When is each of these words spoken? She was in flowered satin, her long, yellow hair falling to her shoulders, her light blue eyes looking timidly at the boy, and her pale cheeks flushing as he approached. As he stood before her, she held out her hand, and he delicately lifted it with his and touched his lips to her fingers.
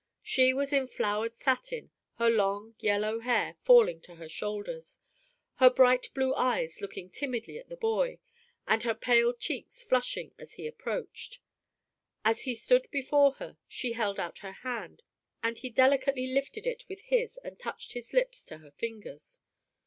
She 0.23 0.51
was 0.51 0.73
in 0.73 0.87
flowered 0.87 1.35
satin, 1.35 1.91
her 2.15 2.27
long, 2.27 2.73
yellow 2.79 3.19
hair 3.19 3.55
falling 3.61 4.01
to 4.01 4.15
her 4.15 4.27
shoulders, 4.27 4.97
her 5.57 5.71
light 5.77 6.09
blue 6.15 6.33
eyes 6.33 6.81
looking 6.81 7.11
timidly 7.11 7.59
at 7.59 7.69
the 7.69 7.77
boy, 7.77 8.17
and 8.65 8.81
her 8.81 8.95
pale 8.95 9.31
cheeks 9.31 9.83
flushing 9.83 10.33
as 10.39 10.53
he 10.53 10.65
approached. 10.65 11.37
As 12.25 12.41
he 12.45 12.55
stood 12.55 12.89
before 12.89 13.33
her, 13.33 13.59
she 13.67 13.93
held 13.93 14.19
out 14.19 14.39
her 14.39 14.53
hand, 14.53 15.03
and 15.43 15.59
he 15.59 15.69
delicately 15.69 16.25
lifted 16.25 16.65
it 16.65 16.83
with 16.89 17.01
his 17.01 17.37
and 17.43 17.59
touched 17.59 17.93
his 17.93 18.11
lips 18.11 18.43
to 18.45 18.57
her 18.57 18.71
fingers. 18.71 19.39